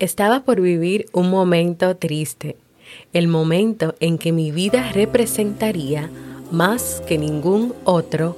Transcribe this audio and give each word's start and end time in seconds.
Estaba 0.00 0.44
por 0.44 0.62
vivir 0.62 1.10
un 1.12 1.28
momento 1.28 1.94
triste, 1.94 2.56
el 3.12 3.28
momento 3.28 3.94
en 4.00 4.16
que 4.16 4.32
mi 4.32 4.50
vida 4.50 4.92
representaría 4.92 6.08
más 6.50 7.02
que 7.06 7.18
ningún 7.18 7.74
otro 7.84 8.34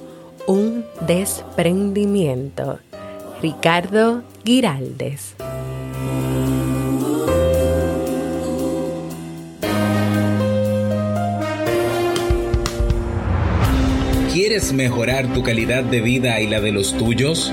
un 0.48 0.84
desprendimiento. 1.06 2.80
Ricardo 3.40 4.24
Giraldes. 4.44 5.36
¿Quieres 14.32 14.72
mejorar 14.72 15.32
tu 15.32 15.44
calidad 15.44 15.84
de 15.84 16.00
vida 16.00 16.40
y 16.40 16.48
la 16.48 16.60
de 16.60 16.72
los 16.72 16.98
tuyos? 16.98 17.52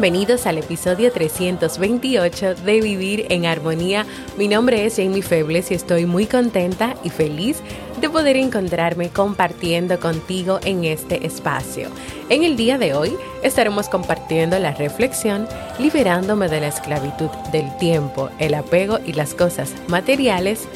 Bienvenidos 0.00 0.46
al 0.46 0.56
episodio 0.56 1.12
328 1.12 2.54
de 2.54 2.80
Vivir 2.80 3.26
en 3.28 3.44
Armonía. 3.44 4.06
Mi 4.38 4.48
nombre 4.48 4.86
es 4.86 4.96
Jamie 4.96 5.20
Febles 5.20 5.70
y 5.70 5.74
estoy 5.74 6.06
muy 6.06 6.24
contenta 6.24 6.94
y 7.04 7.10
feliz 7.10 7.58
de 8.00 8.08
poder 8.08 8.38
encontrarme 8.38 9.10
compartiendo 9.10 10.00
contigo 10.00 10.58
en 10.64 10.86
este 10.86 11.26
espacio. 11.26 11.90
En 12.30 12.44
el 12.44 12.56
día 12.56 12.78
de 12.78 12.94
hoy 12.94 13.14
estaremos 13.42 13.90
compartiendo 13.90 14.58
la 14.58 14.72
reflexión 14.72 15.46
Liberándome 15.78 16.48
de 16.48 16.62
la 16.62 16.68
esclavitud 16.68 17.28
del 17.52 17.76
tiempo, 17.76 18.30
el 18.38 18.54
apego 18.54 19.00
y 19.04 19.12
las 19.12 19.34
cosas 19.34 19.74
materiales, 19.88 20.66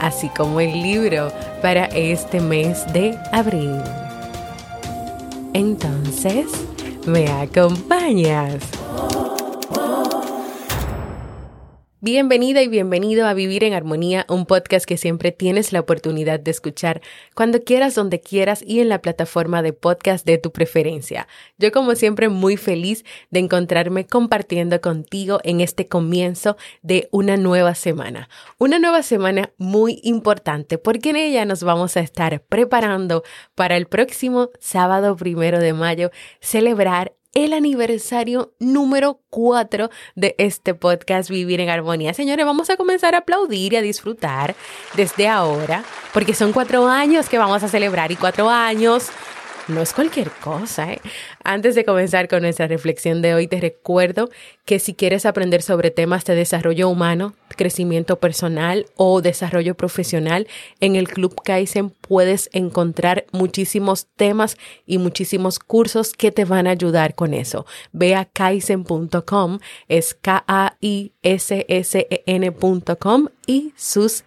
así 0.00 0.28
como 0.36 0.60
el 0.60 0.82
libro 0.82 1.32
para 1.62 1.86
este 1.86 2.40
mes 2.40 2.84
de 2.92 3.18
abril. 3.32 3.80
Entonces, 5.54 6.44
¿Me 7.06 7.28
acompañas? 7.28 8.62
Bienvenida 12.02 12.62
y 12.62 12.68
bienvenido 12.68 13.26
a 13.26 13.34
Vivir 13.34 13.62
en 13.62 13.74
Armonía, 13.74 14.24
un 14.30 14.46
podcast 14.46 14.86
que 14.86 14.96
siempre 14.96 15.32
tienes 15.32 15.70
la 15.70 15.80
oportunidad 15.80 16.40
de 16.40 16.50
escuchar 16.50 17.02
cuando 17.34 17.62
quieras, 17.62 17.94
donde 17.94 18.22
quieras 18.22 18.64
y 18.66 18.80
en 18.80 18.88
la 18.88 19.02
plataforma 19.02 19.60
de 19.60 19.74
podcast 19.74 20.24
de 20.24 20.38
tu 20.38 20.50
preferencia. 20.50 21.28
Yo 21.58 21.72
como 21.72 21.94
siempre 21.96 22.30
muy 22.30 22.56
feliz 22.56 23.04
de 23.28 23.40
encontrarme 23.40 24.06
compartiendo 24.06 24.80
contigo 24.80 25.40
en 25.44 25.60
este 25.60 25.88
comienzo 25.88 26.56
de 26.80 27.06
una 27.12 27.36
nueva 27.36 27.74
semana. 27.74 28.30
Una 28.56 28.78
nueva 28.78 29.02
semana 29.02 29.52
muy 29.58 30.00
importante 30.02 30.78
porque 30.78 31.10
en 31.10 31.16
ella 31.16 31.44
nos 31.44 31.62
vamos 31.62 31.98
a 31.98 32.00
estar 32.00 32.40
preparando 32.48 33.24
para 33.54 33.76
el 33.76 33.84
próximo 33.84 34.48
sábado 34.58 35.16
primero 35.16 35.58
de 35.58 35.74
mayo 35.74 36.10
celebrar 36.40 37.12
el 37.34 37.52
aniversario 37.52 38.52
número 38.58 39.20
4 39.30 39.90
de 40.16 40.34
este 40.38 40.74
podcast 40.74 41.30
Vivir 41.30 41.60
en 41.60 41.68
Armonía. 41.68 42.12
Señores, 42.14 42.44
vamos 42.44 42.70
a 42.70 42.76
comenzar 42.76 43.14
a 43.14 43.18
aplaudir 43.18 43.72
y 43.72 43.76
a 43.76 43.82
disfrutar 43.82 44.56
desde 44.94 45.28
ahora, 45.28 45.84
porque 46.12 46.34
son 46.34 46.52
cuatro 46.52 46.88
años 46.88 47.28
que 47.28 47.38
vamos 47.38 47.62
a 47.62 47.68
celebrar 47.68 48.10
y 48.10 48.16
cuatro 48.16 48.50
años 48.50 49.10
no 49.70 49.80
es 49.80 49.92
cualquier 49.92 50.30
cosa. 50.30 50.92
¿eh? 50.92 51.00
Antes 51.44 51.74
de 51.74 51.84
comenzar 51.84 52.28
con 52.28 52.42
nuestra 52.42 52.66
reflexión 52.66 53.22
de 53.22 53.34
hoy, 53.34 53.46
te 53.46 53.60
recuerdo 53.60 54.28
que 54.64 54.78
si 54.78 54.94
quieres 54.94 55.26
aprender 55.26 55.62
sobre 55.62 55.90
temas 55.90 56.24
de 56.24 56.34
desarrollo 56.34 56.88
humano, 56.88 57.34
crecimiento 57.56 58.20
personal 58.20 58.86
o 58.96 59.20
desarrollo 59.22 59.74
profesional, 59.74 60.46
en 60.80 60.96
el 60.96 61.08
Club 61.08 61.40
Kaizen 61.42 61.90
puedes 61.90 62.48
encontrar 62.52 63.26
muchísimos 63.32 64.06
temas 64.16 64.56
y 64.86 64.98
muchísimos 64.98 65.58
cursos 65.58 66.12
que 66.12 66.32
te 66.32 66.44
van 66.44 66.66
a 66.66 66.70
ayudar 66.70 67.14
con 67.14 67.34
eso. 67.34 67.66
Ve 67.92 68.14
a 68.14 68.24
kaizen.com, 68.24 69.58
es 69.88 70.14
K-A-I-S-S-E-N.com 70.14 71.10
y 73.46 73.72
sus 73.76 74.24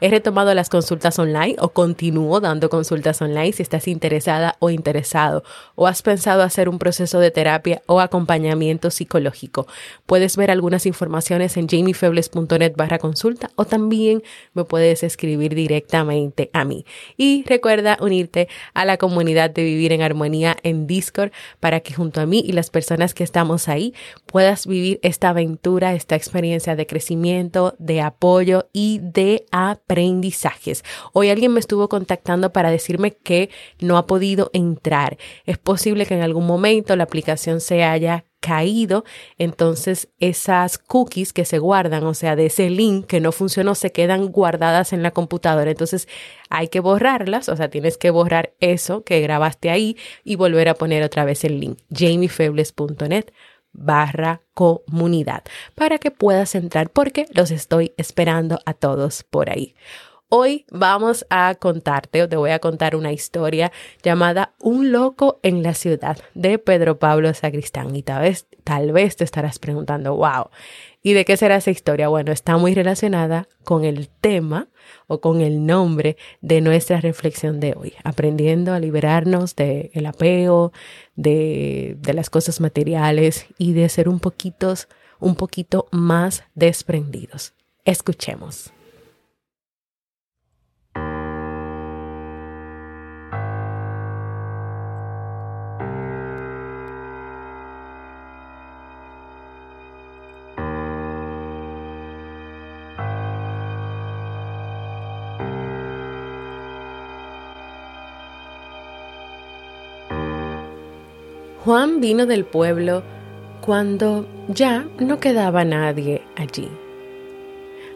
He 0.00 0.08
retomado 0.08 0.54
las 0.54 0.68
consultas 0.68 1.18
online 1.18 1.56
o 1.58 1.70
continúo 1.70 2.40
dando 2.40 2.68
consultas 2.68 3.20
online 3.22 3.52
si 3.52 3.62
estás 3.62 3.88
interesada 3.88 4.56
o 4.60 4.70
interesado 4.70 5.42
o 5.74 5.86
has 5.86 6.02
pensado 6.02 6.42
hacer 6.42 6.68
un 6.68 6.78
proceso 6.78 7.18
de 7.18 7.30
terapia 7.30 7.82
o 7.86 8.00
acompañamiento 8.00 8.90
psicológico. 8.90 9.66
Puedes 10.06 10.36
ver 10.36 10.50
algunas 10.50 10.86
informaciones 10.86 11.56
en 11.56 11.68
jamiefebles.net 11.68 12.74
barra 12.76 12.98
consulta 12.98 13.50
o 13.56 13.64
también 13.64 14.22
me 14.54 14.64
puedes 14.64 15.02
escribir 15.02 15.54
directamente 15.54 16.50
a 16.52 16.64
mí. 16.64 16.84
Y 17.16 17.44
recuerda 17.46 17.96
unirte 18.00 18.48
a 18.74 18.84
la 18.84 18.96
comunidad 18.96 19.50
de 19.50 19.64
Vivir 19.64 19.92
en 19.92 20.02
Armonía 20.02 20.56
en 20.62 20.86
Discord 20.86 21.32
para 21.60 21.80
que 21.80 21.94
junto 21.94 22.20
a 22.20 22.26
mí 22.26 22.42
y 22.44 22.52
las 22.52 22.70
personas 22.70 23.14
que 23.14 23.24
estamos 23.24 23.68
ahí 23.68 23.94
puedas 24.26 24.66
vivir 24.66 25.00
esta 25.02 25.30
aventura, 25.30 25.94
esta 25.94 26.16
experiencia 26.16 26.76
de 26.76 26.86
crecimiento, 26.86 27.74
de 27.78 28.00
apoyo 28.00 28.68
y 28.72 28.97
de 28.98 29.46
aprendizajes. 29.50 30.84
Hoy 31.12 31.30
alguien 31.30 31.52
me 31.52 31.60
estuvo 31.60 31.88
contactando 31.88 32.52
para 32.52 32.70
decirme 32.70 33.16
que 33.16 33.50
no 33.80 33.96
ha 33.96 34.06
podido 34.06 34.50
entrar. 34.52 35.18
Es 35.46 35.58
posible 35.58 36.06
que 36.06 36.14
en 36.14 36.22
algún 36.22 36.46
momento 36.46 36.94
la 36.96 37.04
aplicación 37.04 37.60
se 37.60 37.84
haya 37.84 38.24
caído, 38.40 39.04
entonces 39.36 40.08
esas 40.20 40.78
cookies 40.78 41.32
que 41.32 41.44
se 41.44 41.58
guardan, 41.58 42.04
o 42.04 42.14
sea, 42.14 42.36
de 42.36 42.46
ese 42.46 42.70
link 42.70 43.06
que 43.06 43.20
no 43.20 43.32
funcionó, 43.32 43.74
se 43.74 43.90
quedan 43.90 44.28
guardadas 44.28 44.92
en 44.92 45.02
la 45.02 45.10
computadora. 45.10 45.70
Entonces 45.70 46.08
hay 46.48 46.68
que 46.68 46.80
borrarlas, 46.80 47.48
o 47.48 47.56
sea, 47.56 47.68
tienes 47.68 47.98
que 47.98 48.10
borrar 48.10 48.54
eso 48.60 49.02
que 49.02 49.20
grabaste 49.20 49.70
ahí 49.70 49.96
y 50.24 50.36
volver 50.36 50.68
a 50.68 50.74
poner 50.74 51.02
otra 51.02 51.24
vez 51.24 51.44
el 51.44 51.60
link, 51.60 51.78
jamiefebles.net 51.92 53.26
barra 53.78 54.42
comunidad 54.54 55.42
para 55.74 55.98
que 55.98 56.10
puedas 56.10 56.54
entrar 56.54 56.90
porque 56.90 57.26
los 57.32 57.50
estoy 57.50 57.92
esperando 57.96 58.58
a 58.66 58.74
todos 58.74 59.22
por 59.22 59.50
ahí. 59.50 59.74
Hoy 60.30 60.66
vamos 60.70 61.24
a 61.30 61.54
contarte 61.54 62.22
o 62.22 62.28
te 62.28 62.36
voy 62.36 62.50
a 62.50 62.58
contar 62.58 62.94
una 62.94 63.12
historia 63.12 63.72
llamada 64.02 64.52
Un 64.60 64.92
loco 64.92 65.40
en 65.42 65.62
la 65.62 65.72
ciudad 65.72 66.18
de 66.34 66.58
Pedro 66.58 66.98
Pablo 66.98 67.32
Sacristán. 67.32 67.96
Y 67.96 68.02
tal 68.02 68.20
vez, 68.20 68.46
tal 68.62 68.92
vez 68.92 69.16
te 69.16 69.24
estarás 69.24 69.58
preguntando, 69.58 70.16
wow, 70.16 70.50
¿y 71.02 71.14
de 71.14 71.24
qué 71.24 71.38
será 71.38 71.56
esa 71.56 71.70
historia? 71.70 72.08
Bueno, 72.08 72.30
está 72.30 72.58
muy 72.58 72.74
relacionada 72.74 73.48
con 73.64 73.86
el 73.86 74.10
tema 74.10 74.68
o 75.06 75.22
con 75.22 75.40
el 75.40 75.64
nombre 75.64 76.18
de 76.42 76.60
nuestra 76.60 77.00
reflexión 77.00 77.58
de 77.58 77.72
hoy, 77.74 77.94
aprendiendo 78.04 78.74
a 78.74 78.80
liberarnos 78.80 79.56
del 79.56 79.88
el 79.94 80.04
apego, 80.04 80.72
de, 81.16 81.96
de 82.00 82.12
las 82.12 82.28
cosas 82.28 82.60
materiales 82.60 83.46
y 83.56 83.72
de 83.72 83.88
ser 83.88 84.10
un 84.10 84.20
poquito, 84.20 84.74
un 85.20 85.36
poquito 85.36 85.88
más 85.90 86.44
desprendidos. 86.54 87.54
Escuchemos. 87.86 88.74
Juan 111.64 112.00
vino 112.00 112.26
del 112.26 112.44
pueblo 112.44 113.02
cuando 113.60 114.26
ya 114.48 114.86
no 114.98 115.18
quedaba 115.18 115.64
nadie 115.64 116.22
allí. 116.36 116.68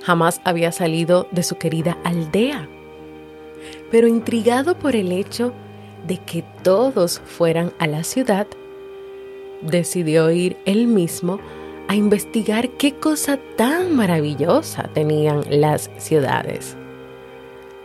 Jamás 0.03 0.41
había 0.45 0.73
salido 0.73 1.29
de 1.31 1.45
su 1.45 1.57
querida 1.57 1.97
aldea, 2.03 2.69
pero 3.91 4.09
intrigado 4.09 4.77
por 4.77 4.97
el 4.97 5.13
hecho 5.13 5.53
de 6.07 6.19
que 6.19 6.45
todos 6.63 7.21
fueran 7.25 7.73
a 7.79 7.87
la 7.87 8.03
ciudad, 8.03 8.49
decidió 9.61 10.31
ir 10.33 10.57
él 10.65 10.89
mismo 10.89 11.39
a 11.87 11.95
investigar 11.95 12.69
qué 12.71 12.95
cosa 12.95 13.39
tan 13.57 13.95
maravillosa 13.95 14.91
tenían 14.93 15.45
las 15.49 15.91
ciudades. 15.99 16.77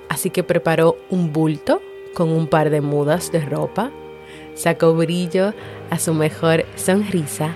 Así 0.09 0.31
que 0.31 0.44
preparó 0.44 0.97
un 1.09 1.31
bulto 1.31 1.81
con 2.15 2.29
un 2.29 2.47
par 2.47 2.71
de 2.71 2.81
mudas 2.81 3.31
de 3.31 3.41
ropa, 3.41 3.91
sacó 4.57 4.95
brillo 4.95 5.54
a 5.89 6.00
su 6.00 6.13
mejor 6.13 6.65
sonrisa 6.75 7.56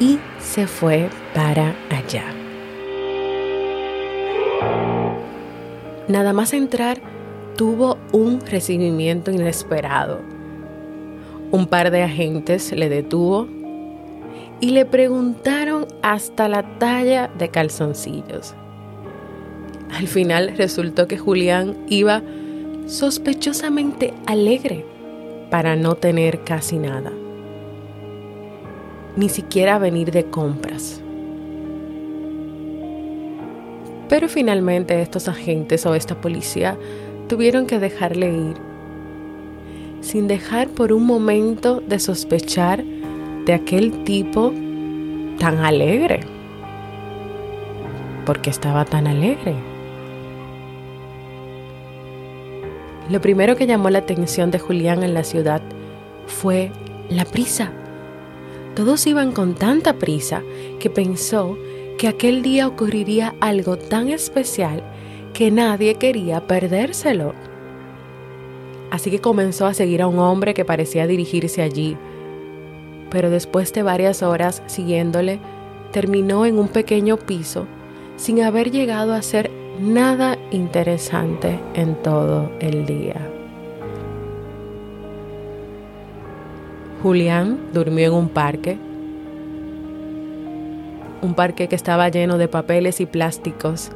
y 0.00 0.18
se 0.38 0.66
fue 0.66 1.10
para 1.34 1.74
allá. 1.90 2.24
Nada 6.08 6.32
más 6.32 6.52
entrar, 6.52 7.00
tuvo 7.56 7.98
un 8.12 8.40
recibimiento 8.40 9.32
inesperado. 9.32 10.20
Un 11.50 11.66
par 11.66 11.90
de 11.90 12.02
agentes 12.02 12.70
le 12.72 12.88
detuvo 12.88 13.48
y 14.60 14.70
le 14.70 14.84
preguntaron 14.84 15.86
hasta 16.02 16.48
la 16.48 16.78
talla 16.78 17.28
de 17.36 17.48
calzoncillos. 17.48 18.54
Al 19.90 20.06
final 20.06 20.54
resultó 20.56 21.08
que 21.08 21.18
Julián 21.18 21.76
iba 21.88 22.22
sospechosamente 22.86 24.14
alegre 24.26 24.84
para 25.50 25.76
no 25.76 25.94
tener 25.94 26.44
casi 26.44 26.78
nada, 26.78 27.12
ni 29.16 29.28
siquiera 29.28 29.78
venir 29.78 30.10
de 30.10 30.24
compras. 30.26 31.02
Pero 34.08 34.28
finalmente 34.28 35.00
estos 35.02 35.28
agentes 35.28 35.84
o 35.86 35.94
esta 35.94 36.20
policía 36.20 36.78
tuvieron 37.28 37.66
que 37.66 37.78
dejarle 37.78 38.30
ir, 38.30 38.56
sin 40.00 40.28
dejar 40.28 40.68
por 40.68 40.92
un 40.92 41.04
momento 41.04 41.80
de 41.80 41.98
sospechar 41.98 42.84
de 43.46 43.54
aquel 43.54 44.04
tipo 44.04 44.52
tan 45.38 45.58
alegre. 45.58 46.20
porque 48.26 48.50
estaba 48.50 48.84
tan 48.84 49.06
alegre? 49.06 49.54
Lo 53.10 53.20
primero 53.20 53.56
que 53.56 53.66
llamó 53.66 53.90
la 53.90 54.00
atención 54.00 54.50
de 54.50 54.58
Julián 54.58 55.02
en 55.02 55.14
la 55.14 55.22
ciudad 55.22 55.62
fue 56.26 56.72
la 57.08 57.24
prisa. 57.24 57.72
Todos 58.74 59.06
iban 59.06 59.32
con 59.32 59.54
tanta 59.54 59.94
prisa 59.94 60.42
que 60.80 60.90
pensó 60.90 61.56
que 61.98 62.08
aquel 62.08 62.42
día 62.42 62.66
ocurriría 62.66 63.34
algo 63.40 63.78
tan 63.78 64.08
especial 64.08 64.82
que 65.32 65.50
nadie 65.50 65.94
quería 65.94 66.46
perdérselo. 66.46 67.34
Así 68.90 69.10
que 69.10 69.20
comenzó 69.20 69.66
a 69.66 69.74
seguir 69.74 70.02
a 70.02 70.08
un 70.08 70.18
hombre 70.18 70.54
que 70.54 70.64
parecía 70.64 71.06
dirigirse 71.06 71.62
allí, 71.62 71.96
pero 73.10 73.30
después 73.30 73.72
de 73.72 73.82
varias 73.82 74.22
horas 74.22 74.62
siguiéndole, 74.66 75.38
terminó 75.92 76.44
en 76.44 76.58
un 76.58 76.68
pequeño 76.68 77.16
piso 77.16 77.66
sin 78.16 78.42
haber 78.42 78.70
llegado 78.70 79.14
a 79.14 79.18
hacer 79.18 79.50
nada 79.80 80.35
interesante 80.50 81.58
en 81.74 81.94
todo 82.02 82.50
el 82.60 82.86
día. 82.86 83.16
Julián 87.02 87.58
durmió 87.72 88.08
en 88.08 88.14
un 88.14 88.28
parque, 88.28 88.78
un 91.22 91.34
parque 91.34 91.68
que 91.68 91.76
estaba 91.76 92.08
lleno 92.08 92.38
de 92.38 92.48
papeles 92.48 93.00
y 93.00 93.06
plásticos, 93.06 93.90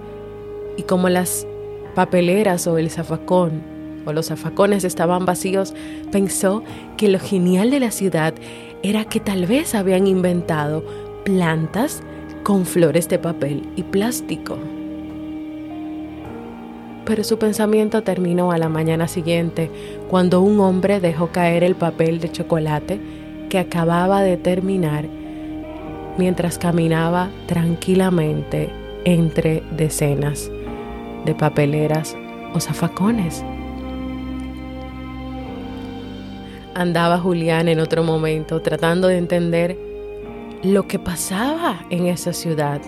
y 0.77 0.83
como 0.83 1.09
las 1.09 1.47
papeleras 1.95 2.67
o 2.67 2.79
el 2.79 2.91
zafacón 2.91 3.63
o 4.07 4.13
los 4.13 4.27
zafacones 4.27 4.85
estaban 4.85 5.27
vacíos, 5.27 5.75
pensó 6.11 6.63
que 6.97 7.09
lo 7.09 7.19
genial 7.19 7.71
de 7.71 7.81
la 7.81 7.91
ciudad 7.91 8.35
era 8.83 9.05
que 9.05 9.21
tal 9.21 9.47
vez 9.47 9.75
habían 9.75 10.07
inventado 10.07 10.85
plantas 11.25 12.03
con 12.43 12.65
flores 12.65 13.09
de 13.09 13.19
papel 13.19 13.69
y 13.77 13.83
plástico. 13.83 14.57
Pero 17.05 17.25
su 17.25 17.39
pensamiento 17.39 18.03
terminó 18.03 18.53
a 18.53 18.59
la 18.59 18.69
mañana 18.69 19.09
siguiente 19.09 19.71
cuando 20.09 20.41
un 20.41 20.61
hombre 20.61 21.01
dejó 21.01 21.29
caer 21.29 21.65
el 21.65 21.75
papel 21.75 22.21
de 22.21 22.31
chocolate 22.31 23.01
que 23.49 23.59
acababa 23.59 24.23
de 24.23 24.37
terminar 24.37 25.07
mientras 26.19 26.59
caminaba 26.59 27.31
tranquilamente 27.47 28.71
entre 29.05 29.63
decenas 29.77 30.51
de 31.25 31.35
papeleras 31.35 32.17
o 32.55 32.61
zafacones. 32.61 33.43
andaba 36.75 37.19
Julián 37.19 37.69
en 37.69 37.81
otro 37.81 38.03
momento 38.03 38.63
tratando 38.63 39.09
de 39.09 39.19
entender 39.19 39.77
lo 40.63 40.87
que 40.87 40.99
pasaba 40.99 41.85
en 41.91 42.07
esa 42.07 42.33
ciudad 42.33 42.81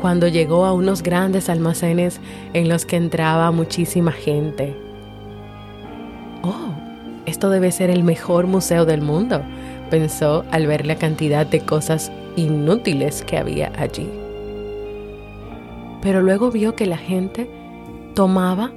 cuando 0.00 0.28
llegó 0.28 0.64
a 0.64 0.72
unos 0.72 1.02
grandes 1.02 1.50
almacenes 1.50 2.20
en 2.54 2.68
los 2.68 2.86
que 2.86 2.96
entraba 2.96 3.50
muchísima 3.50 4.12
gente. 4.12 4.74
Oh, 6.42 6.72
esto 7.26 7.50
debe 7.50 7.70
ser 7.70 7.90
el 7.90 8.02
mejor 8.02 8.46
museo 8.46 8.86
del 8.86 9.02
mundo, 9.02 9.42
pensó 9.90 10.44
al 10.50 10.66
ver 10.66 10.86
la 10.86 10.96
cantidad 10.96 11.46
de 11.46 11.60
cosas 11.60 12.10
inútiles 12.36 13.22
que 13.22 13.36
había 13.36 13.72
allí. 13.76 14.08
Pero 16.00 16.22
luego 16.22 16.50
vio 16.50 16.74
que 16.74 16.86
la 16.86 16.96
gente 16.96 17.50
tomaba 18.14 18.72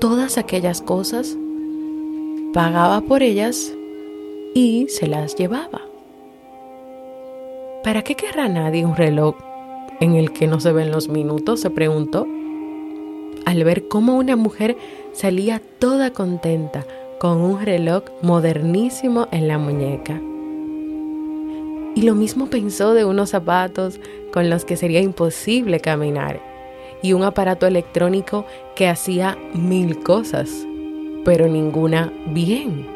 todas 0.00 0.38
aquellas 0.38 0.80
cosas 0.80 1.36
pagaba 2.54 3.00
por 3.02 3.22
ellas 3.22 3.74
y 4.54 4.86
se 4.88 5.06
las 5.06 5.34
llevaba. 5.34 5.82
¿Para 7.82 8.02
qué 8.02 8.14
querrá 8.14 8.48
nadie 8.48 8.86
un 8.86 8.96
reloj 8.96 9.34
en 10.00 10.14
el 10.14 10.32
que 10.32 10.46
no 10.46 10.60
se 10.60 10.72
ven 10.72 10.90
los 10.90 11.08
minutos? 11.08 11.60
se 11.60 11.70
preguntó, 11.70 12.26
al 13.44 13.64
ver 13.64 13.88
cómo 13.88 14.16
una 14.16 14.36
mujer 14.36 14.76
salía 15.12 15.60
toda 15.78 16.12
contenta 16.12 16.84
con 17.18 17.40
un 17.40 17.64
reloj 17.64 18.04
modernísimo 18.22 19.28
en 19.30 19.48
la 19.48 19.58
muñeca. 19.58 20.20
Y 21.94 22.02
lo 22.02 22.14
mismo 22.14 22.46
pensó 22.46 22.94
de 22.94 23.04
unos 23.04 23.30
zapatos 23.30 24.00
con 24.32 24.50
los 24.50 24.64
que 24.64 24.76
sería 24.76 25.00
imposible 25.00 25.80
caminar 25.80 26.40
y 27.02 27.12
un 27.12 27.22
aparato 27.22 27.66
electrónico 27.66 28.44
que 28.74 28.88
hacía 28.88 29.38
mil 29.54 30.02
cosas 30.02 30.66
pero 31.24 31.48
ninguna 31.48 32.12
bien. 32.26 32.86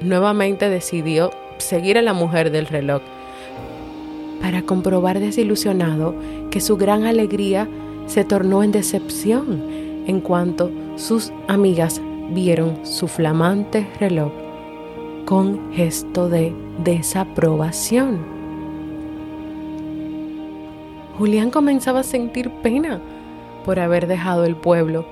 Nuevamente 0.00 0.70
decidió 0.70 1.30
seguir 1.58 1.98
a 1.98 2.02
la 2.02 2.14
mujer 2.14 2.50
del 2.50 2.66
reloj 2.66 3.02
para 4.40 4.62
comprobar 4.62 5.20
desilusionado 5.20 6.14
que 6.50 6.60
su 6.60 6.76
gran 6.76 7.04
alegría 7.04 7.68
se 8.06 8.24
tornó 8.24 8.62
en 8.62 8.72
decepción 8.72 9.62
en 10.06 10.20
cuanto 10.20 10.70
sus 10.96 11.32
amigas 11.48 12.00
vieron 12.32 12.84
su 12.84 13.06
flamante 13.08 13.86
reloj 13.98 14.32
con 15.24 15.72
gesto 15.72 16.28
de 16.28 16.52
desaprobación. 16.82 18.18
Julián 21.18 21.50
comenzaba 21.50 22.00
a 22.00 22.04
sentir 22.04 22.50
pena 22.62 23.00
por 23.64 23.78
haber 23.78 24.06
dejado 24.06 24.44
el 24.44 24.56
pueblo 24.56 25.04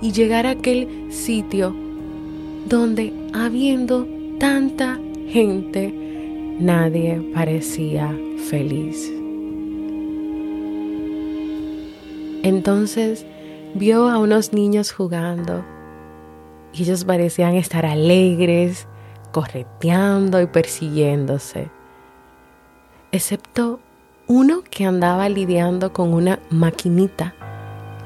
y 0.00 0.12
llegar 0.12 0.46
a 0.46 0.50
aquel 0.50 1.12
sitio 1.12 1.74
donde 2.66 3.12
habiendo 3.32 4.06
tanta 4.38 4.98
gente, 5.28 5.94
nadie 6.60 7.20
parecía 7.34 8.14
feliz. 8.48 9.10
Entonces 12.42 13.26
vio 13.74 14.08
a 14.08 14.18
unos 14.18 14.52
niños 14.52 14.92
jugando 14.92 15.64
y 16.72 16.82
ellos 16.82 17.04
parecían 17.04 17.54
estar 17.54 17.86
alegres, 17.86 18.86
correteando 19.32 20.40
y 20.40 20.46
persiguiéndose, 20.46 21.70
excepto 23.12 23.80
uno 24.26 24.62
que 24.68 24.84
andaba 24.84 25.28
lidiando 25.28 25.92
con 25.92 26.14
una 26.14 26.38
maquinita 26.50 27.34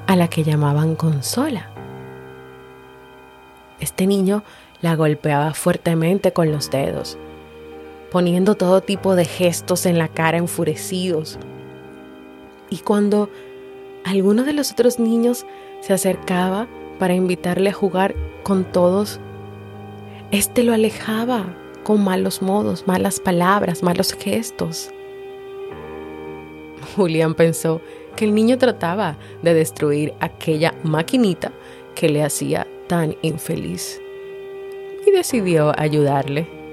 a 0.07 0.17
la 0.17 0.29
que 0.29 0.45
llamaban 0.45 0.97
consola. 0.97 1.71
Este 3.81 4.07
niño 4.07 4.43
la 4.81 4.97
golpeaba 4.97 5.55
fuertemente 5.55 6.33
con 6.33 6.51
los 6.53 6.71
dedos, 6.71 7.19
poniendo 8.15 8.55
todo 8.55 8.81
tipo 8.81 9.17
de 9.17 9.25
gestos 9.25 9.87
en 9.87 9.99
la 9.99 10.07
cara 10.07 10.39
enfurecidos. 10.39 11.37
Y 12.71 12.79
cuando 12.79 13.29
alguno 14.05 14.45
de 14.45 14.53
los 14.53 14.71
otros 14.71 15.01
niños 15.01 15.45
se 15.81 15.95
acercaba 15.95 16.69
para 17.01 17.15
invitarle 17.15 17.71
a 17.71 17.73
jugar 17.73 18.15
con 18.45 18.63
todos, 18.71 19.19
Este 20.31 20.63
lo 20.63 20.73
alejaba 20.73 21.57
con 21.83 22.05
malos 22.05 22.41
modos, 22.41 22.87
malas 22.87 23.19
palabras, 23.19 23.83
malos 23.83 24.13
gestos. 24.13 24.91
Julián 26.95 27.35
pensó 27.35 27.81
que 28.15 28.27
el 28.27 28.35
niño 28.37 28.59
trataba 28.59 29.17
de 29.43 29.55
destruir 29.55 30.15
aquella 30.21 30.73
maquinita 30.85 31.51
que 31.97 32.09
le 32.09 32.23
hacía 32.23 32.65
tan 32.87 33.17
infeliz 33.23 34.01
y 35.05 35.11
decidió 35.11 35.73
ayudarle. 35.77 36.64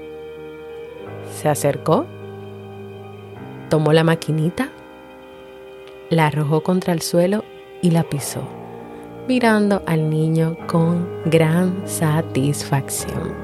Se 1.42 1.48
acercó, 1.48 2.06
tomó 3.68 3.92
la 3.92 4.04
maquinita, 4.04 4.70
la 6.08 6.28
arrojó 6.28 6.62
contra 6.62 6.92
el 6.92 7.02
suelo 7.02 7.42
y 7.80 7.90
la 7.90 8.04
pisó, 8.04 8.42
mirando 9.26 9.82
al 9.86 10.08
niño 10.08 10.56
con 10.68 11.04
gran 11.24 11.82
satisfacción. 11.84 13.34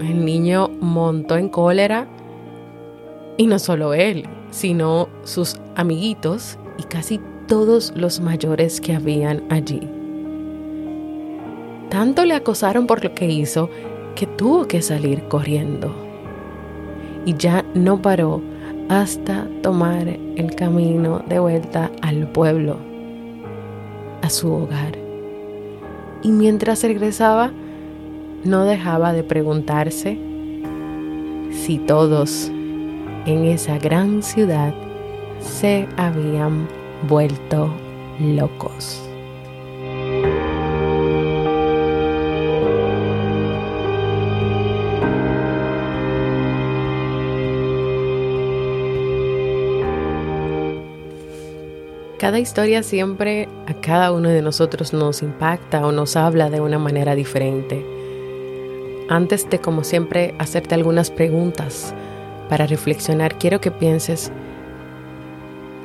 El 0.00 0.24
niño 0.24 0.68
montó 0.80 1.36
en 1.36 1.48
cólera 1.48 2.08
y 3.36 3.46
no 3.46 3.60
solo 3.60 3.94
él, 3.94 4.28
sino 4.50 5.08
sus 5.22 5.60
amiguitos 5.76 6.58
y 6.76 6.82
casi 6.82 7.20
todos 7.46 7.92
los 7.94 8.18
mayores 8.18 8.80
que 8.80 8.96
habían 8.96 9.44
allí. 9.48 9.88
Tanto 11.88 12.24
le 12.24 12.34
acosaron 12.34 12.88
por 12.88 13.04
lo 13.04 13.14
que 13.14 13.26
hizo 13.26 13.70
que 14.16 14.26
tuvo 14.26 14.66
que 14.66 14.82
salir 14.82 15.22
corriendo. 15.28 15.94
Y 17.24 17.34
ya 17.34 17.64
no 17.74 18.02
paró 18.02 18.42
hasta 18.88 19.46
tomar 19.62 20.08
el 20.08 20.54
camino 20.56 21.22
de 21.28 21.38
vuelta 21.38 21.92
al 22.02 22.26
pueblo, 22.28 22.78
a 24.22 24.30
su 24.30 24.52
hogar. 24.52 24.98
Y 26.22 26.32
mientras 26.32 26.82
regresaba, 26.82 27.52
no 28.44 28.64
dejaba 28.64 29.12
de 29.12 29.22
preguntarse 29.22 30.18
si 31.52 31.78
todos 31.78 32.50
en 33.26 33.44
esa 33.44 33.78
gran 33.78 34.22
ciudad 34.22 34.74
se 35.40 35.88
habían 35.96 36.68
vuelto 37.08 37.70
locos. 38.20 39.05
Cada 52.26 52.40
historia 52.40 52.82
siempre 52.82 53.48
a 53.68 53.74
cada 53.74 54.10
uno 54.10 54.28
de 54.28 54.42
nosotros 54.42 54.92
nos 54.92 55.22
impacta 55.22 55.86
o 55.86 55.92
nos 55.92 56.16
habla 56.16 56.50
de 56.50 56.60
una 56.60 56.76
manera 56.76 57.14
diferente. 57.14 57.86
Antes 59.08 59.48
de, 59.48 59.60
como 59.60 59.84
siempre, 59.84 60.34
hacerte 60.40 60.74
algunas 60.74 61.12
preguntas 61.12 61.94
para 62.48 62.66
reflexionar, 62.66 63.38
quiero 63.38 63.60
que 63.60 63.70
pienses 63.70 64.32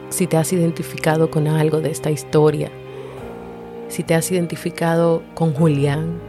si 0.09 0.25
te 0.25 0.35
has 0.35 0.51
identificado 0.51 1.29
con 1.29 1.47
algo 1.47 1.79
de 1.79 1.91
esta 1.91 2.09
historia, 2.09 2.71
si 3.87 4.01
te 4.01 4.15
has 4.15 4.31
identificado 4.31 5.21
con 5.35 5.53
Julián, 5.53 6.19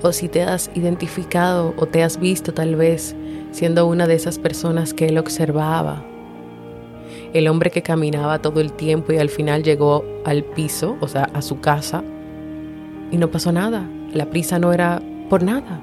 o 0.00 0.12
si 0.12 0.30
te 0.30 0.44
has 0.44 0.70
identificado 0.74 1.74
o 1.76 1.84
te 1.84 2.02
has 2.02 2.18
visto 2.18 2.54
tal 2.54 2.74
vez 2.74 3.14
siendo 3.50 3.86
una 3.86 4.06
de 4.06 4.14
esas 4.14 4.38
personas 4.38 4.94
que 4.94 5.08
él 5.08 5.18
observaba 5.18 6.02
el 7.38 7.48
hombre 7.48 7.70
que 7.70 7.82
caminaba 7.82 8.38
todo 8.40 8.60
el 8.60 8.72
tiempo 8.72 9.12
y 9.12 9.18
al 9.18 9.28
final 9.28 9.62
llegó 9.62 10.04
al 10.24 10.42
piso, 10.42 10.96
o 11.00 11.08
sea, 11.08 11.24
a 11.34 11.42
su 11.42 11.60
casa, 11.60 12.02
y 13.10 13.18
no 13.18 13.30
pasó 13.30 13.52
nada. 13.52 13.88
La 14.12 14.26
prisa 14.26 14.58
no 14.58 14.72
era 14.72 15.02
por 15.28 15.42
nada. 15.42 15.80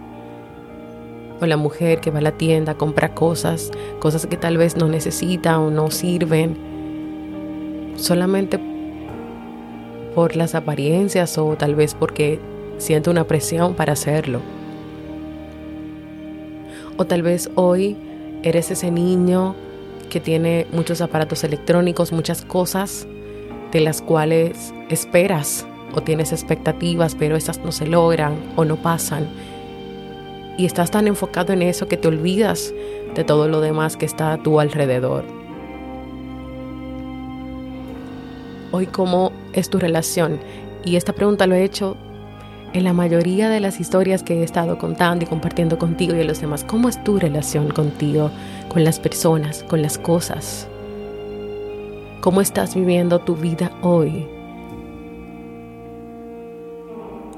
O 1.39 1.45
la 1.45 1.57
mujer 1.57 1.99
que 1.99 2.09
va 2.09 2.19
a 2.19 2.21
la 2.21 2.31
tienda, 2.31 2.73
compra 2.75 3.13
cosas, 3.13 3.71
cosas 3.99 4.25
que 4.25 4.37
tal 4.37 4.57
vez 4.57 4.77
no 4.77 4.87
necesita 4.87 5.59
o 5.59 5.69
no 5.69 5.91
sirven, 5.91 6.57
solamente 7.97 8.59
por 10.15 10.35
las 10.35 10.55
apariencias 10.55 11.37
o 11.37 11.55
tal 11.55 11.75
vez 11.75 11.93
porque 11.93 12.39
siente 12.77 13.09
una 13.09 13.25
presión 13.25 13.75
para 13.75 13.93
hacerlo. 13.93 14.39
O 16.97 17.05
tal 17.05 17.21
vez 17.21 17.49
hoy 17.55 17.97
eres 18.43 18.71
ese 18.71 18.91
niño 18.91 19.55
que 20.13 20.19
tiene 20.19 20.67
muchos 20.71 21.01
aparatos 21.01 21.43
electrónicos, 21.43 22.11
muchas 22.11 22.45
cosas 22.45 23.07
de 23.71 23.79
las 23.79 24.03
cuales 24.03 24.71
esperas 24.89 25.65
o 25.95 26.01
tienes 26.01 26.31
expectativas, 26.31 27.15
pero 27.15 27.35
esas 27.35 27.57
no 27.61 27.71
se 27.71 27.87
logran 27.87 28.35
o 28.55 28.63
no 28.63 28.75
pasan. 28.75 29.27
Y 30.55 30.67
estás 30.67 30.91
tan 30.91 31.07
enfocado 31.07 31.51
en 31.51 31.63
eso 31.63 31.87
que 31.87 31.97
te 31.97 32.09
olvidas 32.09 32.71
de 33.15 33.23
todo 33.23 33.47
lo 33.47 33.59
demás 33.59 33.97
que 33.97 34.05
está 34.05 34.33
a 34.33 34.37
tu 34.37 34.59
alrededor. 34.59 35.25
Hoy, 38.71 38.85
¿cómo 38.85 39.31
es 39.53 39.67
tu 39.67 39.79
relación? 39.79 40.39
Y 40.85 40.95
esta 40.95 41.13
pregunta 41.13 41.47
lo 41.47 41.55
he 41.55 41.63
hecho 41.63 41.97
en 42.73 42.83
la 42.83 42.93
mayoría 42.93 43.49
de 43.49 43.59
las 43.59 43.79
historias 43.79 44.23
que 44.23 44.39
he 44.39 44.43
estado 44.43 44.79
contando 44.79 45.23
y 45.23 45.27
compartiendo 45.27 45.77
contigo 45.77 46.15
y 46.15 46.21
a 46.21 46.23
los 46.23 46.41
demás, 46.41 46.63
¿cómo 46.63 46.89
es 46.89 47.01
tu 47.03 47.19
relación 47.19 47.69
contigo, 47.69 48.31
con 48.67 48.83
las 48.83 48.99
personas, 48.99 49.63
con 49.63 49.83
las 49.83 49.99
cosas? 49.99 50.67
¿Cómo 52.19 52.41
estás 52.41 52.73
viviendo 52.73 53.19
tu 53.19 53.35
vida 53.35 53.71
hoy? 53.81 54.27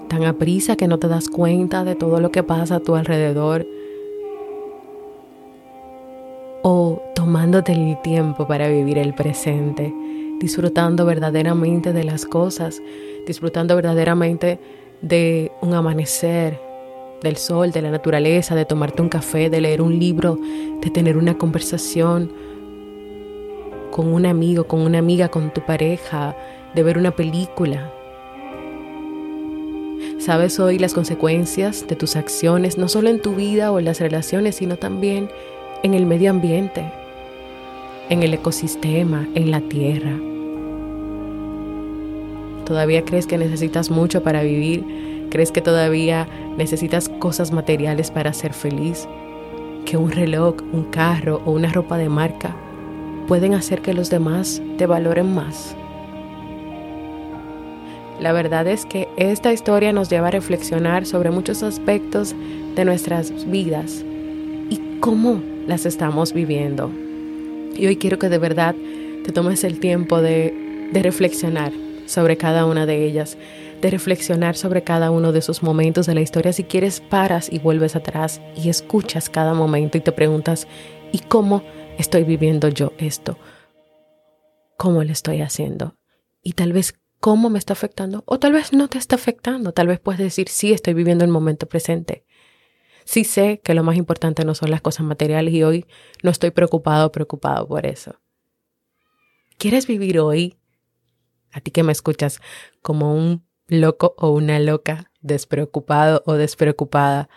Tan 0.07 0.23
a 0.23 0.33
prisa 0.33 0.77
que 0.77 0.87
no 0.87 0.99
te 0.99 1.09
das 1.09 1.27
cuenta 1.27 1.83
de 1.83 1.95
todo 1.95 2.21
lo 2.21 2.31
que 2.31 2.43
pasa 2.43 2.75
a 2.75 2.79
tu 2.79 2.95
alrededor. 2.95 3.67
O 6.63 7.01
tomándote 7.13 7.73
el 7.73 8.01
tiempo 8.03 8.47
para 8.47 8.69
vivir 8.69 8.97
el 8.97 9.13
presente, 9.13 9.93
disfrutando 10.39 11.05
verdaderamente 11.05 11.91
de 11.91 12.03
las 12.05 12.25
cosas, 12.25 12.81
disfrutando 13.27 13.75
verdaderamente 13.75 14.59
de 15.01 15.51
un 15.61 15.73
amanecer, 15.73 16.59
del 17.21 17.37
sol, 17.37 17.71
de 17.71 17.81
la 17.81 17.91
naturaleza, 17.91 18.55
de 18.55 18.65
tomarte 18.65 19.01
un 19.01 19.09
café, 19.09 19.49
de 19.49 19.61
leer 19.61 19.81
un 19.81 19.97
libro, 19.97 20.37
de 20.81 20.89
tener 20.89 21.17
una 21.17 21.37
conversación 21.37 22.31
con 23.91 24.13
un 24.13 24.25
amigo, 24.25 24.65
con 24.65 24.81
una 24.81 24.99
amiga, 24.99 25.29
con 25.29 25.53
tu 25.53 25.61
pareja, 25.61 26.35
de 26.75 26.83
ver 26.83 26.97
una 26.97 27.11
película. 27.11 27.91
Sabes 30.19 30.59
hoy 30.59 30.77
las 30.79 30.93
consecuencias 30.93 31.87
de 31.87 31.95
tus 31.95 32.15
acciones, 32.15 32.77
no 32.77 32.87
solo 32.87 33.09
en 33.09 33.21
tu 33.21 33.35
vida 33.35 33.71
o 33.71 33.79
en 33.79 33.85
las 33.85 33.99
relaciones, 33.99 34.55
sino 34.55 34.77
también 34.77 35.29
en 35.83 35.93
el 35.93 36.05
medio 36.05 36.31
ambiente, 36.31 36.91
en 38.09 38.23
el 38.23 38.33
ecosistema, 38.33 39.27
en 39.35 39.51
la 39.51 39.61
tierra. 39.61 40.19
¿Todavía 42.65 43.05
crees 43.05 43.27
que 43.27 43.37
necesitas 43.37 43.89
mucho 43.91 44.23
para 44.23 44.41
vivir? 44.41 45.27
¿Crees 45.29 45.51
que 45.51 45.61
todavía 45.61 46.27
necesitas 46.57 47.09
cosas 47.09 47.51
materiales 47.51 48.11
para 48.11 48.33
ser 48.33 48.53
feliz? 48.53 49.07
¿Que 49.85 49.97
un 49.97 50.11
reloj, 50.11 50.55
un 50.73 50.85
carro 50.85 51.41
o 51.45 51.51
una 51.51 51.71
ropa 51.71 51.97
de 51.97 52.09
marca 52.09 52.55
pueden 53.27 53.53
hacer 53.53 53.81
que 53.81 53.93
los 53.93 54.09
demás 54.09 54.61
te 54.77 54.87
valoren 54.87 55.33
más? 55.33 55.75
La 58.19 58.31
verdad 58.31 58.65
es 58.67 58.85
que 58.85 59.09
esta 59.17 59.51
historia 59.51 59.91
nos 59.91 60.09
lleva 60.09 60.29
a 60.29 60.31
reflexionar 60.31 61.05
sobre 61.05 61.31
muchos 61.31 61.63
aspectos 61.63 62.33
de 62.75 62.85
nuestras 62.85 63.49
vidas 63.49 64.05
y 64.69 64.79
cómo 65.01 65.41
las 65.67 65.85
estamos 65.85 66.33
viviendo. 66.33 66.89
Y 67.77 67.87
hoy 67.87 67.97
quiero 67.97 68.17
que 68.17 68.29
de 68.29 68.37
verdad 68.37 68.73
te 69.25 69.31
tomes 69.31 69.63
el 69.63 69.79
tiempo 69.79 70.21
de, 70.21 70.53
reflexionar 70.93 71.73
sobre 72.05 72.37
cada 72.37 72.65
una 72.65 72.85
de 72.85 73.05
ellas, 73.05 73.37
de 73.81 73.89
reflexionar 73.89 74.55
sobre 74.55 74.83
cada 74.83 75.11
uno 75.11 75.31
de 75.31 75.39
esos 75.39 75.63
momentos 75.63 76.05
de 76.05 76.15
la 76.15 76.21
historia. 76.21 76.53
Si 76.53 76.63
quieres, 76.63 77.01
paras 77.01 77.51
y 77.51 77.59
vuelves 77.59 77.95
atrás 77.95 78.41
y 78.55 78.69
escuchas 78.69 79.29
cada 79.29 79.53
momento 79.53 79.97
y 79.97 80.01
te 80.01 80.11
preguntas, 80.11 80.67
¿y 81.11 81.19
cómo 81.19 81.63
estoy 81.97 82.23
viviendo 82.23 82.69
yo 82.69 82.93
esto? 82.97 83.37
¿Cómo 84.77 85.03
lo 85.03 85.11
estoy 85.11 85.41
haciendo? 85.41 85.95
Y 86.41 86.53
tal 86.53 86.73
vez 86.73 86.95
cómo 87.19 87.49
me 87.49 87.57
está 87.57 87.73
afectando 87.73 88.23
o 88.27 88.37
tal 88.39 88.53
vez 88.53 88.71
no 88.71 88.87
te 88.87 88.97
está 88.97 89.15
afectando. 89.15 89.71
Tal 89.71 89.87
vez 89.87 89.99
puedes 89.99 90.19
decir, 90.19 90.49
sí, 90.49 90.73
estoy 90.73 90.93
viviendo 90.93 91.23
el 91.25 91.31
momento 91.31 91.65
presente. 91.67 92.23
Sí 93.03 93.23
sé 93.23 93.61
que 93.63 93.73
lo 93.73 93.83
más 93.83 93.97
importante 93.97 94.45
no 94.45 94.55
son 94.55 94.71
las 94.71 94.81
cosas 94.81 95.05
materiales 95.05 95.53
y 95.53 95.63
hoy 95.63 95.85
no 96.23 96.31
estoy 96.31 96.51
preocupado 96.51 97.07
o 97.07 97.11
preocupado 97.11 97.67
por 97.67 97.85
eso. 97.85 98.19
¿Quieres 99.57 99.87
vivir 99.87 100.19
hoy 100.19 100.57
a 101.55 101.61
ti 101.61 101.71
que 101.71 101.83
me 101.83 101.93
escuchas 101.93 102.41
como 102.81 103.15
un 103.15 103.43
loco 103.67 104.13
o 104.17 104.29
una 104.29 104.59
loca, 104.59 105.11
despreocupado 105.21 106.21
o 106.25 106.33
despreocupada, 106.33 107.29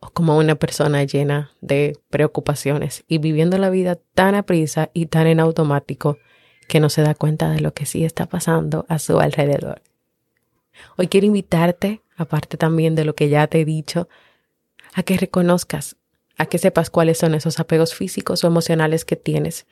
o 0.00 0.10
como 0.10 0.36
una 0.36 0.56
persona 0.56 1.04
llena 1.04 1.52
de 1.60 1.96
preocupaciones 2.10 3.04
y 3.08 3.18
viviendo 3.18 3.56
la 3.56 3.70
vida 3.70 3.96
tan 4.14 4.34
a 4.34 4.42
prisa 4.42 4.90
y 4.92 5.06
tan 5.06 5.26
en 5.28 5.40
automático 5.40 6.18
que 6.68 6.80
no 6.80 6.90
se 6.90 7.02
da 7.02 7.14
cuenta 7.14 7.50
de 7.50 7.60
lo 7.60 7.72
que 7.72 7.86
sí 7.86 8.04
está 8.04 8.26
pasando 8.26 8.84
a 8.88 8.98
su 8.98 9.20
alrededor. 9.20 9.80
Hoy 10.96 11.06
quiero 11.06 11.26
invitarte 11.26 12.02
aparte 12.16 12.56
también 12.56 12.94
de 12.94 13.04
lo 13.04 13.14
que 13.14 13.28
ya 13.28 13.46
te 13.46 13.60
he 13.60 13.64
dicho, 13.64 14.08
a 14.92 15.02
que 15.02 15.16
reconozcas, 15.16 15.96
a 16.36 16.46
que 16.46 16.58
sepas 16.58 16.90
cuáles 16.90 17.18
son 17.18 17.34
esos 17.34 17.60
apegos 17.60 17.94
físicos 17.94 18.44
o 18.44 18.46
emocionales 18.46 19.04
que 19.04 19.16
tienes, 19.16 19.66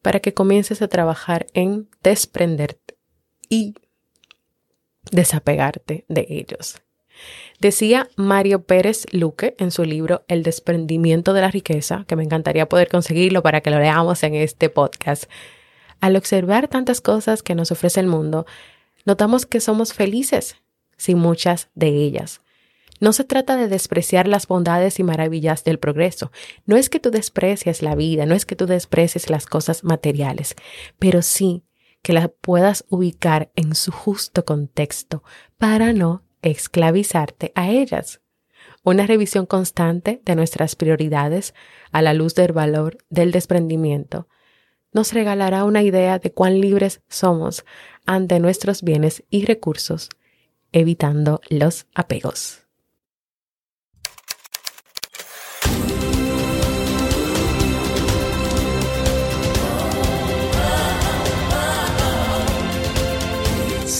para 0.00 0.20
que 0.20 0.34
comiences 0.34 0.82
a 0.82 0.88
trabajar 0.88 1.46
en 1.54 1.88
desprenderte 2.02 2.96
y 3.48 3.74
desapegarte 5.10 6.04
de 6.08 6.26
ellos. 6.28 6.80
Decía 7.60 8.08
Mario 8.16 8.64
Pérez 8.64 9.06
Luque 9.12 9.54
en 9.58 9.70
su 9.70 9.84
libro 9.84 10.24
El 10.28 10.42
desprendimiento 10.42 11.32
de 11.32 11.42
la 11.42 11.50
riqueza, 11.50 12.04
que 12.08 12.16
me 12.16 12.24
encantaría 12.24 12.68
poder 12.68 12.88
conseguirlo 12.88 13.42
para 13.42 13.60
que 13.60 13.70
lo 13.70 13.78
leamos 13.78 14.22
en 14.22 14.34
este 14.34 14.68
podcast. 14.68 15.24
Al 16.00 16.16
observar 16.16 16.66
tantas 16.66 17.00
cosas 17.00 17.42
que 17.42 17.54
nos 17.54 17.70
ofrece 17.70 18.00
el 18.00 18.08
mundo, 18.08 18.46
notamos 19.04 19.46
que 19.46 19.60
somos 19.60 19.92
felices 19.92 20.56
sin 20.96 21.18
muchas 21.18 21.68
de 21.74 21.88
ellas. 21.88 22.40
No 23.00 23.12
se 23.12 23.24
trata 23.24 23.56
de 23.56 23.68
despreciar 23.68 24.28
las 24.28 24.46
bondades 24.46 25.00
y 25.00 25.02
maravillas 25.02 25.64
del 25.64 25.78
progreso. 25.78 26.30
No 26.66 26.76
es 26.76 26.88
que 26.88 27.00
tú 27.00 27.10
desprecies 27.10 27.82
la 27.82 27.96
vida, 27.96 28.26
no 28.26 28.34
es 28.34 28.46
que 28.46 28.54
tú 28.54 28.66
desprecies 28.66 29.28
las 29.28 29.46
cosas 29.46 29.82
materiales, 29.82 30.54
pero 30.98 31.22
sí 31.22 31.64
que 32.02 32.12
las 32.12 32.28
puedas 32.40 32.84
ubicar 32.88 33.50
en 33.54 33.74
su 33.74 33.92
justo 33.92 34.44
contexto 34.44 35.22
para 35.58 35.92
no 35.92 36.24
esclavizarte 36.42 37.52
a 37.54 37.70
ellas. 37.70 38.20
Una 38.84 39.06
revisión 39.06 39.46
constante 39.46 40.20
de 40.24 40.34
nuestras 40.34 40.74
prioridades 40.74 41.54
a 41.92 42.02
la 42.02 42.14
luz 42.14 42.34
del 42.34 42.52
valor 42.52 42.98
del 43.10 43.30
desprendimiento 43.30 44.28
nos 44.92 45.12
regalará 45.12 45.64
una 45.64 45.82
idea 45.82 46.18
de 46.18 46.32
cuán 46.32 46.60
libres 46.60 47.00
somos 47.08 47.64
ante 48.04 48.40
nuestros 48.40 48.82
bienes 48.82 49.24
y 49.30 49.46
recursos, 49.46 50.10
evitando 50.72 51.40
los 51.48 51.86
apegos. 51.94 52.61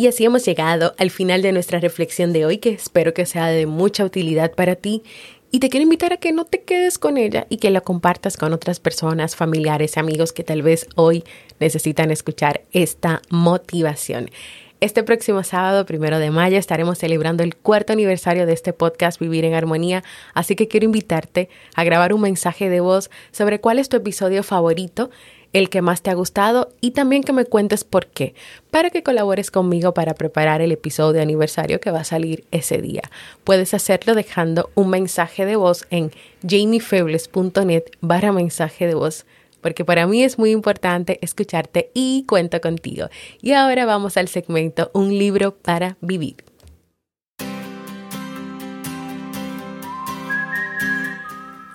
Y 0.00 0.06
así 0.06 0.24
hemos 0.24 0.44
llegado 0.44 0.94
al 0.96 1.10
final 1.10 1.42
de 1.42 1.50
nuestra 1.50 1.80
reflexión 1.80 2.32
de 2.32 2.46
hoy, 2.46 2.58
que 2.58 2.70
espero 2.70 3.14
que 3.14 3.26
sea 3.26 3.48
de 3.48 3.66
mucha 3.66 4.04
utilidad 4.04 4.52
para 4.52 4.76
ti. 4.76 5.02
Y 5.50 5.58
te 5.58 5.68
quiero 5.70 5.82
invitar 5.82 6.12
a 6.12 6.18
que 6.18 6.30
no 6.30 6.44
te 6.44 6.62
quedes 6.62 6.98
con 6.98 7.16
ella 7.18 7.48
y 7.48 7.56
que 7.56 7.72
la 7.72 7.80
compartas 7.80 8.36
con 8.36 8.52
otras 8.52 8.78
personas, 8.78 9.34
familiares, 9.34 9.98
amigos 9.98 10.32
que 10.32 10.44
tal 10.44 10.62
vez 10.62 10.86
hoy 10.94 11.24
necesitan 11.58 12.12
escuchar 12.12 12.60
esta 12.70 13.22
motivación. 13.28 14.30
Este 14.80 15.02
próximo 15.02 15.42
sábado, 15.42 15.84
primero 15.84 16.20
de 16.20 16.30
mayo, 16.30 16.58
estaremos 16.58 16.98
celebrando 16.98 17.42
el 17.42 17.56
cuarto 17.56 17.92
aniversario 17.92 18.46
de 18.46 18.52
este 18.52 18.72
podcast 18.72 19.18
Vivir 19.18 19.44
en 19.44 19.54
Armonía, 19.54 20.04
así 20.32 20.54
que 20.54 20.68
quiero 20.68 20.86
invitarte 20.86 21.48
a 21.74 21.82
grabar 21.82 22.12
un 22.12 22.20
mensaje 22.20 22.68
de 22.70 22.78
voz 22.78 23.10
sobre 23.32 23.60
cuál 23.60 23.80
es 23.80 23.88
tu 23.88 23.96
episodio 23.96 24.44
favorito 24.44 25.10
el 25.52 25.70
que 25.70 25.82
más 25.82 26.02
te 26.02 26.10
ha 26.10 26.14
gustado 26.14 26.70
y 26.80 26.92
también 26.92 27.22
que 27.22 27.32
me 27.32 27.44
cuentes 27.44 27.84
por 27.84 28.06
qué, 28.06 28.34
para 28.70 28.90
que 28.90 29.02
colabores 29.02 29.50
conmigo 29.50 29.94
para 29.94 30.14
preparar 30.14 30.60
el 30.60 30.72
episodio 30.72 31.14
de 31.14 31.22
aniversario 31.22 31.80
que 31.80 31.90
va 31.90 32.00
a 32.00 32.04
salir 32.04 32.44
ese 32.50 32.80
día. 32.82 33.02
Puedes 33.44 33.74
hacerlo 33.74 34.14
dejando 34.14 34.70
un 34.74 34.90
mensaje 34.90 35.46
de 35.46 35.56
voz 35.56 35.86
en 35.90 36.12
jamiefebles.net 36.42 37.84
barra 38.00 38.32
mensaje 38.32 38.86
de 38.86 38.94
voz 38.94 39.26
porque 39.60 39.84
para 39.84 40.06
mí 40.06 40.22
es 40.22 40.38
muy 40.38 40.50
importante 40.52 41.18
escucharte 41.20 41.90
y 41.94 42.24
cuento 42.28 42.60
contigo. 42.60 43.08
Y 43.42 43.52
ahora 43.52 43.86
vamos 43.86 44.16
al 44.16 44.28
segmento 44.28 44.90
Un 44.94 45.18
libro 45.18 45.56
para 45.56 45.96
vivir. 46.00 46.36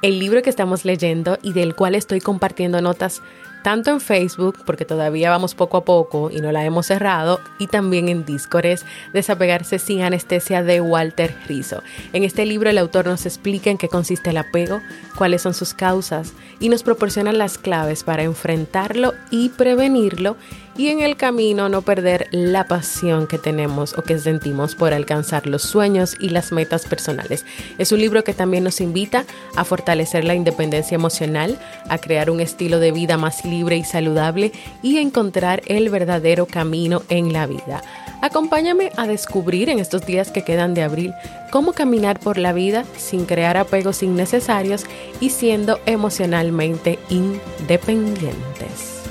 El 0.02 0.20
libro 0.20 0.42
que 0.42 0.50
estamos 0.50 0.84
leyendo 0.84 1.38
y 1.42 1.54
del 1.54 1.76
cual 1.76 1.96
estoy 1.96 2.20
compartiendo 2.20 2.82
notas 2.82 3.22
tanto 3.63 3.89
en 3.91 4.02
Facebook, 4.02 4.60
porque 4.65 4.86
todavía 4.86 5.30
vamos 5.30 5.56
poco 5.56 5.78
a 5.78 5.86
poco 5.86 6.30
y 6.30 6.41
no 6.41 6.52
la 6.52 6.65
hemos 6.65 6.88
cerrado, 6.88 7.39
y 7.58 7.67
también 7.67 8.10
en 8.10 8.26
Discord 8.26 8.65
es 8.65 8.86
Desapegarse 9.13 9.80
sin 9.80 10.02
anestesia 10.02 10.62
de 10.62 10.82
Walter 10.82 11.36
Rizzo. 11.47 11.82
En 12.12 12.23
este 12.23 12.45
libro 12.45 12.69
el 12.69 12.78
autor 12.78 13.06
nos 13.06 13.26
explica 13.26 13.69
en 13.69 13.78
qué 13.78 13.88
consiste 13.88 14.30
el 14.30 14.38
apego, 14.38 14.82
cuáles 15.17 15.41
son 15.41 15.54
sus 15.54 15.73
causas 15.73 16.34
y 16.60 16.69
nos 16.69 16.84
proporciona 16.84 17.32
las 17.32 17.58
claves 17.58 18.04
para 18.04 18.23
enfrentarlo 18.23 19.13
y 19.32 19.49
prevenirlo 19.49 20.38
y 20.78 20.88
en 20.88 21.02
el 21.02 21.15
camino 21.17 21.69
no 21.69 21.82
perder 21.84 22.28
la 22.32 22.65
pasión 22.65 23.28
que 23.28 23.38
tenemos 23.38 23.95
o 23.97 24.02
que 24.02 24.17
sentimos 24.17 24.76
por 24.76 24.93
alcanzar 24.93 25.45
los 25.45 25.62
sueños 25.62 26.15
y 26.19 26.30
las 26.30 26.52
metas 26.52 26.86
personales. 26.86 27.45
Es 27.78 27.91
un 27.91 27.99
libro 27.99 28.23
que 28.23 28.34
también 28.34 28.63
nos 28.63 28.82
invita 28.82 29.26
a 29.56 29.65
fortalecer 29.65 30.23
la 30.23 30.36
independencia 30.36 30.95
emocional, 30.95 31.60
a 31.89 31.97
crear 31.99 32.30
un 32.30 32.39
estilo 32.39 32.80
de 32.80 32.91
vida 32.91 33.17
más 33.17 33.45
y 33.54 33.84
saludable 33.84 34.52
y 34.82 34.98
encontrar 34.98 35.62
el 35.68 35.89
verdadero 35.89 36.46
camino 36.46 37.04
en 37.10 37.34
la 37.34 37.46
vida. 37.46 37.82
Acompáñame 38.22 38.92
a 38.96 39.06
descubrir 39.06 39.70
en 39.70 39.80
estos 39.80 40.06
días 40.06 40.32
que 40.32 40.44
quedan 40.44 40.74
de 40.74 40.82
abril 40.82 41.13
cómo 41.52 41.74
caminar 41.74 42.20
por 42.20 42.38
la 42.38 42.54
vida 42.54 42.86
sin 42.98 43.26
crear 43.26 43.58
apegos 43.58 44.02
innecesarios 44.02 44.86
y 45.20 45.30
siendo 45.30 45.80
emocionalmente 45.86 47.00
independientes. 47.10 49.03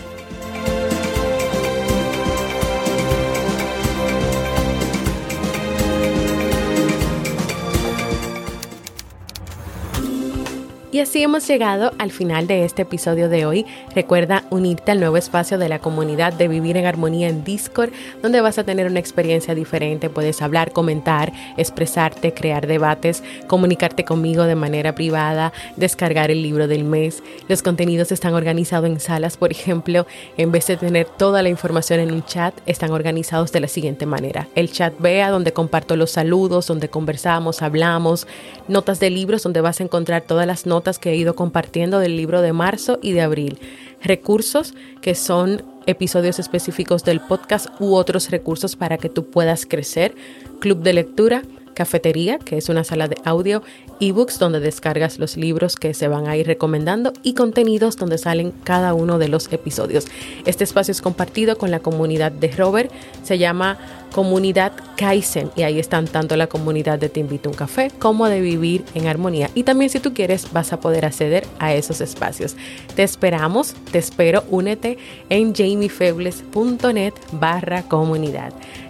Y 10.92 11.00
así 11.00 11.22
hemos 11.22 11.48
llegado 11.48 11.92
al 11.96 12.12
final 12.12 12.46
de 12.46 12.66
este 12.66 12.83
episodio 12.83 13.31
de 13.31 13.46
hoy. 13.46 13.64
Recuerda 13.94 14.44
unirte 14.50 14.92
al 14.92 15.00
nuevo 15.00 15.16
espacio 15.16 15.57
de 15.57 15.70
la 15.70 15.78
comunidad 15.78 16.35
de 16.35 16.48
Vivir 16.48 16.76
en 16.76 16.85
Armonía 16.85 17.31
en 17.31 17.44
Discord, 17.44 17.92
donde 18.20 18.42
vas 18.42 18.59
a 18.59 18.64
tener 18.64 18.87
una 18.87 19.00
experiencia 19.00 19.55
diferente. 19.55 20.11
Puedes 20.11 20.42
hablar, 20.42 20.72
comentar, 20.72 21.33
expresarte, 21.57 22.35
crear 22.35 22.66
debates, 22.66 23.22
comunicarte 23.46 24.05
conmigo 24.05 24.44
de 24.44 24.55
manera 24.55 24.94
privada, 24.94 25.55
descargar 25.76 26.31
el 26.31 26.42
libro 26.42 26.68
del 26.68 26.85
mes. 26.85 27.22
Los 27.48 27.62
contenidos 27.62 28.12
están 28.12 28.35
organizados 28.35 28.90
en 28.90 29.00
salas, 29.00 29.38
por 29.38 29.50
ejemplo, 29.50 30.07
en 30.37 30.52
vez 30.52 30.66
de 30.66 30.76
tener 30.76 31.07
toda 31.07 31.42
la 31.42 31.48
información 31.48 32.00
en 32.00 32.12
un 32.12 32.22
chat, 32.22 32.52
están 32.66 32.90
organizados 32.90 33.50
de 33.50 33.61
la 33.61 33.68
siguiente 33.68 34.05
manera. 34.05 34.46
El 34.55 34.70
chat 34.70 34.92
vea 34.98 35.31
donde 35.31 35.55
comparto 35.55 35.96
los 35.96 36.11
saludos, 36.11 36.66
donde 36.66 36.90
conversamos, 36.90 37.62
hablamos, 37.62 38.26
notas 38.68 39.00
de 39.00 39.09
libros 39.09 39.42
donde 39.42 39.62
vas 39.62 39.81
a 39.81 39.85
encontrar 39.85 40.20
todas 40.20 40.46
las 40.46 40.66
que 40.82 41.10
he 41.10 41.16
ido 41.16 41.34
compartiendo 41.34 41.98
del 41.98 42.16
libro 42.16 42.42
de 42.42 42.52
marzo 42.52 42.98
y 43.02 43.12
de 43.12 43.22
abril. 43.22 43.58
Recursos 44.02 44.74
que 45.00 45.14
son 45.14 45.62
episodios 45.86 46.38
específicos 46.38 47.04
del 47.04 47.20
podcast 47.20 47.68
u 47.80 47.94
otros 47.94 48.30
recursos 48.30 48.76
para 48.76 48.98
que 48.98 49.08
tú 49.08 49.26
puedas 49.26 49.66
crecer. 49.66 50.14
Club 50.60 50.82
de 50.82 50.92
lectura, 50.92 51.42
cafetería, 51.74 52.38
que 52.38 52.58
es 52.58 52.68
una 52.68 52.84
sala 52.84 53.08
de 53.08 53.16
audio, 53.24 53.62
ebooks 54.02 54.40
donde 54.40 54.58
descargas 54.58 55.20
los 55.20 55.36
libros 55.36 55.76
que 55.76 55.94
se 55.94 56.08
van 56.08 56.26
a 56.26 56.36
ir 56.36 56.46
recomendando 56.46 57.12
y 57.22 57.34
contenidos 57.34 57.96
donde 57.96 58.18
salen 58.18 58.52
cada 58.64 58.94
uno 58.94 59.18
de 59.18 59.28
los 59.28 59.52
episodios. 59.52 60.06
Este 60.44 60.64
espacio 60.64 60.90
es 60.90 61.00
compartido 61.00 61.56
con 61.56 61.70
la 61.70 61.78
comunidad 61.78 62.32
de 62.32 62.50
Robert, 62.50 62.90
se 63.22 63.38
llama 63.38 63.78
Comunidad 64.12 64.72
Kaizen 64.96 65.50
y 65.56 65.62
ahí 65.62 65.78
están 65.78 66.06
tanto 66.06 66.36
la 66.36 66.48
comunidad 66.48 66.98
de 66.98 67.08
Te 67.08 67.20
invito 67.20 67.48
un 67.48 67.54
café 67.54 67.90
como 67.98 68.28
de 68.28 68.40
Vivir 68.40 68.84
en 68.94 69.06
Armonía. 69.06 69.50
Y 69.54 69.62
también 69.62 69.88
si 69.88 70.00
tú 70.00 70.12
quieres 70.12 70.52
vas 70.52 70.72
a 70.72 70.80
poder 70.80 71.04
acceder 71.04 71.46
a 71.60 71.72
esos 71.72 72.00
espacios. 72.00 72.56
Te 72.96 73.04
esperamos, 73.04 73.74
te 73.92 73.98
espero, 73.98 74.42
únete 74.50 74.98
en 75.28 75.54
jamiefebles.net 75.54 77.14
barra 77.32 77.84
comunidad. 77.84 78.52